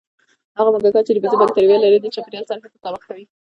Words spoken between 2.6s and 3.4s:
ښه تطابق کوي.